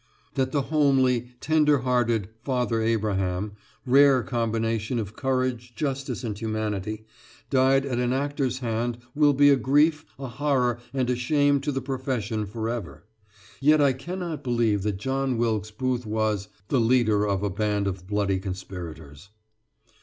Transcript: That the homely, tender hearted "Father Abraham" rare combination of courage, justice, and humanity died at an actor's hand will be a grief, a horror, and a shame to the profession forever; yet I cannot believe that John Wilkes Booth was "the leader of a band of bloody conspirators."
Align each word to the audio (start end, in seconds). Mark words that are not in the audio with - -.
That 0.33 0.51
the 0.51 0.63
homely, 0.63 1.27
tender 1.41 1.77
hearted 1.81 2.29
"Father 2.43 2.81
Abraham" 2.81 3.51
rare 3.85 4.23
combination 4.23 4.97
of 4.97 5.15
courage, 5.15 5.73
justice, 5.75 6.23
and 6.23 6.35
humanity 6.35 7.05
died 7.51 7.85
at 7.85 7.99
an 7.99 8.11
actor's 8.11 8.57
hand 8.65 8.97
will 9.13 9.33
be 9.33 9.51
a 9.51 9.55
grief, 9.55 10.03
a 10.17 10.27
horror, 10.27 10.79
and 10.91 11.07
a 11.11 11.15
shame 11.15 11.61
to 11.61 11.71
the 11.71 11.81
profession 11.81 12.47
forever; 12.47 13.03
yet 13.59 13.79
I 13.79 13.93
cannot 13.93 14.43
believe 14.43 14.81
that 14.81 14.97
John 14.97 15.37
Wilkes 15.37 15.69
Booth 15.69 16.07
was 16.07 16.47
"the 16.69 16.79
leader 16.79 17.27
of 17.27 17.43
a 17.43 17.51
band 17.51 17.85
of 17.85 18.07
bloody 18.07 18.39
conspirators." 18.39 19.29